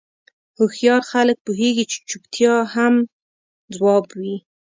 [0.57, 2.93] هوښیار خلک پوهېږي چې چوپتیا هم
[3.75, 4.35] ځواب وي.